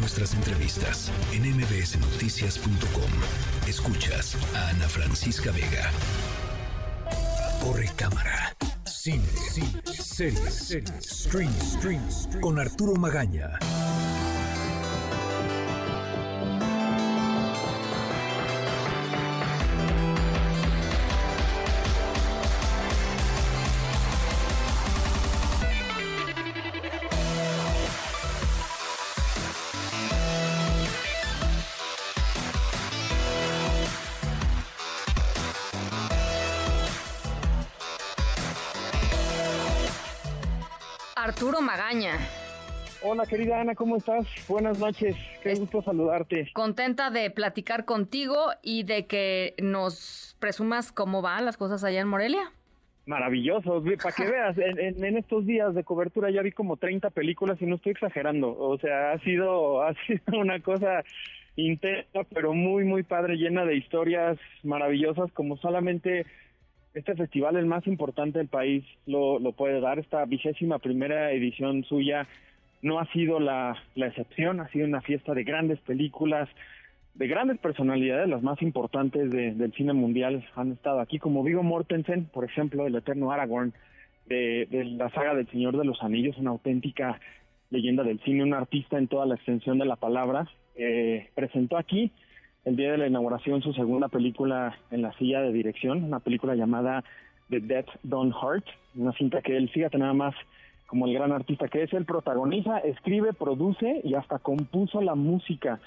[0.00, 3.10] nuestras entrevistas en mbsnoticias.com.
[3.68, 5.90] Escuchas a Ana Francisca Vega.
[7.62, 8.56] Corre cámara.
[8.84, 12.02] Cine, cine, series, series, stream, stream,
[12.40, 13.58] con Arturo Magaña.
[41.22, 42.14] Arturo Magaña.
[43.02, 44.26] Hola querida Ana, ¿cómo estás?
[44.48, 46.48] Buenas noches, qué gusto saludarte.
[46.54, 52.08] Contenta de platicar contigo y de que nos presumas cómo van las cosas allá en
[52.08, 52.52] Morelia.
[53.04, 57.66] Maravilloso, para que veas, en, estos días de cobertura ya vi como 30 películas y
[57.66, 61.04] no estoy exagerando, o sea, ha sido, ha sido una cosa
[61.56, 66.24] intensa, pero muy, muy padre, llena de historias maravillosas como solamente
[66.94, 69.98] este festival, el más importante del país, lo, lo puede dar.
[69.98, 72.26] Esta vigésima primera edición suya
[72.82, 76.48] no ha sido la, la excepción, ha sido una fiesta de grandes películas,
[77.14, 82.24] de grandes personalidades, las más importantes del cine mundial han estado aquí, como Vigo Mortensen,
[82.26, 83.74] por ejemplo, el eterno Aragorn,
[84.26, 87.20] de, de, la saga del Señor de los Anillos, una auténtica
[87.70, 92.12] leyenda del cine, un artista en toda la extensión de la palabra, eh, presentó aquí
[92.64, 96.54] el día de la inauguración su segunda película en la silla de dirección, una película
[96.54, 97.04] llamada
[97.48, 100.34] The Death Don't Hurt, una cinta que él, fíjate nada más,
[100.86, 105.80] como el gran artista que es, él protagoniza, escribe, produce y hasta compuso la música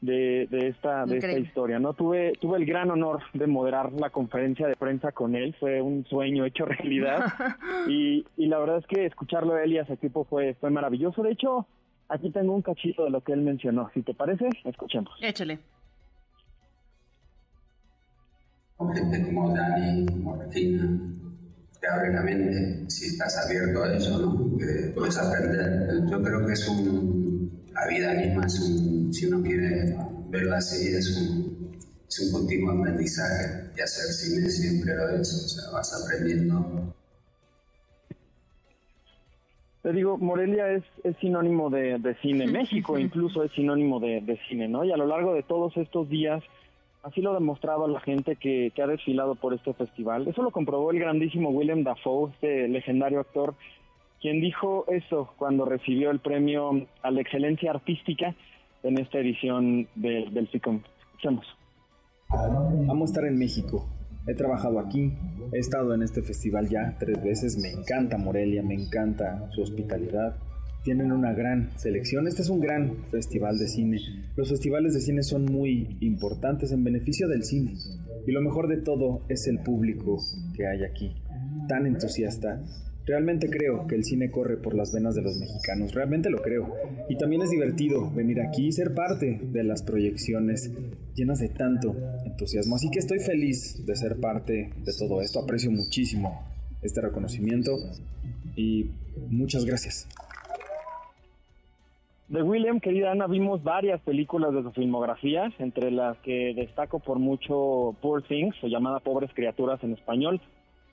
[0.00, 4.10] de, de esta de esta historia no tuve tuve el gran honor de moderar la
[4.10, 7.32] conferencia de prensa con él fue un sueño hecho realidad
[7.88, 10.70] y, y la verdad es que escucharlo a él y a su equipo fue fue
[10.70, 11.24] maravilloso.
[11.24, 11.66] De hecho
[12.08, 15.10] aquí tengo un cachito de lo que él mencionó si te parece escuchemos.
[15.20, 15.58] Échale
[18.88, 21.00] con gente como Dani, como Regina,
[21.80, 24.56] te abre la mente si estás abierto a eso, ¿no?
[24.56, 26.04] Que puedes aprender.
[26.10, 27.68] Yo creo que es un.
[27.72, 29.12] La vida misma es un.
[29.12, 29.96] Si uno quiere
[30.30, 31.70] verla así, es un,
[32.08, 33.70] es un continuo aprendizaje.
[33.76, 36.94] Y hacer cine siempre lo es, o sea, vas aprendiendo.
[39.82, 44.38] Te digo, Morelia es, es sinónimo de, de cine, México incluso es sinónimo de, de
[44.48, 44.84] cine, ¿no?
[44.84, 46.42] Y a lo largo de todos estos días
[47.08, 50.28] Así lo ha demostrado la gente que, ha desfilado por este festival.
[50.28, 53.54] Eso lo comprobó el grandísimo Willem Dafoe, este legendario actor,
[54.20, 58.34] quien dijo eso cuando recibió el premio a la excelencia artística
[58.82, 60.82] en esta edición del FICOM.
[61.06, 61.46] Escuchemos.
[62.28, 63.88] Vamos a estar en México.
[64.26, 65.14] He trabajado aquí,
[65.54, 70.36] he estado en este festival ya tres veces, me encanta Morelia, me encanta su hospitalidad,
[70.82, 72.26] tienen una gran selección.
[72.26, 73.98] Este es un gran festival de cine.
[74.36, 77.74] Los festivales de cine son muy importantes en beneficio del cine.
[78.26, 80.18] Y lo mejor de todo es el público
[80.54, 81.14] que hay aquí,
[81.68, 82.62] tan entusiasta.
[83.06, 86.74] Realmente creo que el cine corre por las venas de los mexicanos, realmente lo creo.
[87.08, 90.70] Y también es divertido venir aquí y ser parte de las proyecciones
[91.14, 91.96] llenas de tanto
[92.26, 92.76] entusiasmo.
[92.76, 96.46] Así que estoy feliz de ser parte de todo esto, aprecio muchísimo
[96.82, 97.78] este reconocimiento
[98.56, 98.90] y
[99.30, 100.06] muchas gracias.
[102.28, 107.18] De William, querida Ana, vimos varias películas de su filmografía, entre las que destaco por
[107.18, 110.38] mucho Poor Things, o llamada Pobres Criaturas en español,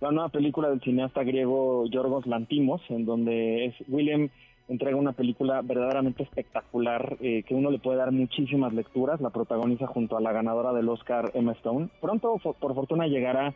[0.00, 4.28] la nueva película del cineasta griego Yorgos Lantimos, en donde es William
[4.68, 9.88] entrega una película verdaderamente espectacular eh, que uno le puede dar muchísimas lecturas, la protagoniza
[9.88, 11.88] junto a la ganadora del Oscar Emma Stone.
[12.00, 13.52] Pronto, por fortuna, llegará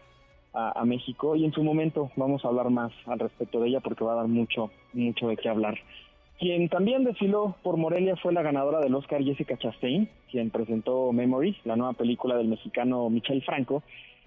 [0.53, 3.81] a, a México y en su momento vamos a hablar más al respecto de ella
[3.81, 5.79] porque va a dar mucho, mucho de qué hablar.
[6.41, 11.55] Quien también desfiló por Morelia fue la ganadora del Oscar Jessica Chastain, quien presentó Memories,
[11.67, 13.83] la nueva película del mexicano Michel Franco.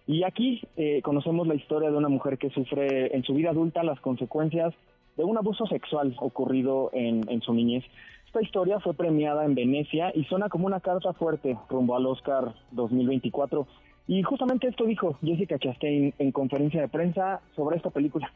[0.05, 3.83] Y aquí eh, conocemos la historia de una mujer que sufre en su vida adulta
[3.83, 4.75] las consecuencias
[5.17, 7.83] de un abuso sexual ocurrido en, en su niñez.
[8.27, 12.53] Esta historia fue premiada en Venecia y suena como una carta fuerte rumbo al Oscar
[12.73, 13.65] 2024.
[14.07, 18.31] Y justamente esto dijo Jessica Chastain en conferencia de prensa sobre esta película.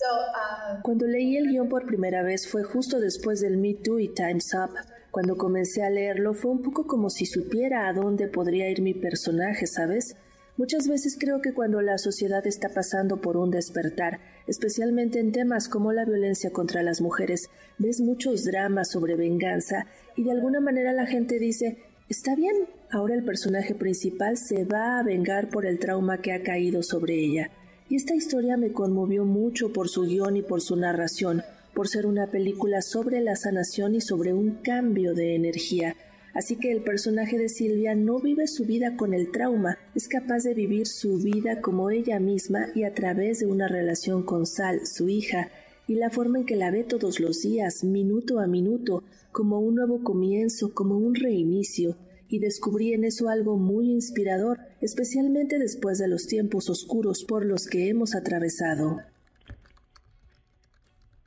[0.00, 4.08] Um, Cuando leí el guion por primera vez fue justo después del Me Too y
[4.08, 4.70] Time's Up.
[5.10, 8.94] Cuando comencé a leerlo fue un poco como si supiera a dónde podría ir mi
[8.94, 10.14] personaje, ¿sabes?
[10.56, 15.68] Muchas veces creo que cuando la sociedad está pasando por un despertar, especialmente en temas
[15.68, 17.48] como la violencia contra las mujeres,
[17.78, 19.86] ves muchos dramas sobre venganza
[20.16, 24.98] y de alguna manera la gente dice, está bien, ahora el personaje principal se va
[24.98, 27.50] a vengar por el trauma que ha caído sobre ella.
[27.90, 31.42] Y esta historia me conmovió mucho por su guion y por su narración,
[31.74, 35.96] por ser una película sobre la sanación y sobre un cambio de energía.
[36.34, 40.44] Así que el personaje de Silvia no vive su vida con el trauma, es capaz
[40.44, 44.86] de vivir su vida como ella misma y a través de una relación con Sal,
[44.86, 45.50] su hija,
[45.86, 49.02] y la forma en que la ve todos los días, minuto a minuto,
[49.32, 51.96] como un nuevo comienzo, como un reinicio,
[52.28, 57.66] y descubrí en eso algo muy inspirador, especialmente después de los tiempos oscuros por los
[57.66, 58.98] que hemos atravesado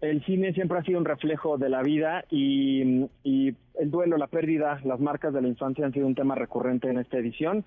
[0.02, 4.80] el cine siempre ha sido un reflejo de la vida y, el duelo, la pérdida,
[4.84, 7.64] las marcas de la infancia han sido un tema recurrente en esta edición.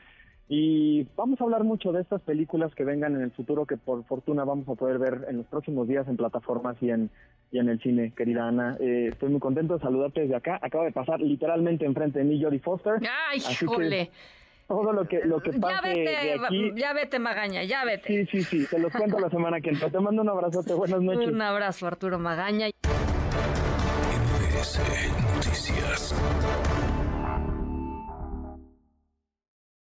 [0.48, 4.04] Y vamos a hablar mucho de estas películas que vengan en el futuro, que por
[4.04, 7.10] fortuna vamos a poder ver en los próximos días en plataformas y en,
[7.50, 8.76] y en el cine, querida Ana.
[8.78, 10.58] Eh, estoy muy contento de saludarte desde acá.
[10.60, 13.00] Acaba de pasar literalmente enfrente de mí Jodie Foster.
[13.30, 14.10] ¡Ay, jole!
[14.66, 16.72] todo lo que lo que pase ya vete, de aquí.
[16.76, 18.06] Ya vete, Magaña, ya vete.
[18.06, 19.90] Sí, sí, sí, te los cuento la semana que entra.
[19.90, 21.28] Te mando un abrazote, buenas noches.
[21.28, 22.68] Un abrazo, Arturo Magaña.
[24.54, 24.80] MBS
[25.34, 26.14] Noticias.